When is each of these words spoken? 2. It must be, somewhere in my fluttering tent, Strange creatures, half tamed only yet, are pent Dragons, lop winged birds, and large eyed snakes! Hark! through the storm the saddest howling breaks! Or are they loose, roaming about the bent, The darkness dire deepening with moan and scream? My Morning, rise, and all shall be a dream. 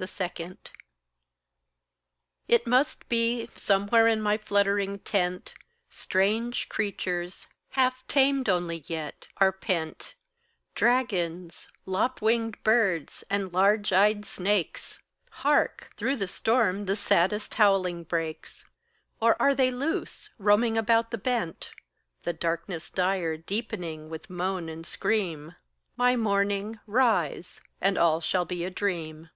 2. 0.00 0.04
It 2.46 2.68
must 2.68 3.08
be, 3.08 3.50
somewhere 3.56 4.06
in 4.06 4.22
my 4.22 4.38
fluttering 4.38 5.00
tent, 5.00 5.54
Strange 5.90 6.68
creatures, 6.68 7.48
half 7.70 8.06
tamed 8.06 8.48
only 8.48 8.84
yet, 8.86 9.26
are 9.38 9.50
pent 9.50 10.14
Dragons, 10.76 11.66
lop 11.84 12.20
winged 12.20 12.62
birds, 12.62 13.24
and 13.28 13.52
large 13.52 13.92
eyed 13.92 14.24
snakes! 14.24 15.00
Hark! 15.30 15.90
through 15.96 16.14
the 16.14 16.28
storm 16.28 16.84
the 16.86 16.94
saddest 16.94 17.54
howling 17.54 18.04
breaks! 18.04 18.64
Or 19.18 19.34
are 19.42 19.52
they 19.52 19.72
loose, 19.72 20.30
roaming 20.38 20.78
about 20.78 21.10
the 21.10 21.18
bent, 21.18 21.72
The 22.22 22.32
darkness 22.32 22.88
dire 22.88 23.36
deepening 23.36 24.08
with 24.08 24.30
moan 24.30 24.68
and 24.68 24.86
scream? 24.86 25.56
My 25.96 26.14
Morning, 26.14 26.78
rise, 26.86 27.60
and 27.80 27.98
all 27.98 28.20
shall 28.20 28.44
be 28.44 28.62
a 28.64 28.70
dream. 28.70 29.30